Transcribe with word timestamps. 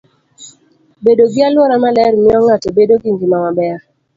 Bedo 1.03 1.23
gi 1.33 1.41
alwora 1.47 1.75
maler 1.83 2.13
miyo 2.23 2.39
ng'ato 2.45 2.67
bedo 2.77 2.93
gi 3.03 3.09
ngima 3.13 3.37
maber. 3.45 3.79